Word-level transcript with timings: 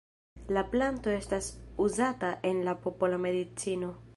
La 0.55 0.61
planto 0.71 1.11
estas 1.17 1.49
uzata 1.87 2.31
en 2.53 2.65
la 2.69 2.75
popola 2.87 3.21
medicino. 3.29 3.97